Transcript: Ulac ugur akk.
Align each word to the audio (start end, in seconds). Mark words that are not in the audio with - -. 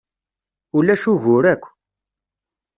Ulac 0.77 1.03
ugur 1.13 1.45
akk. 1.53 1.63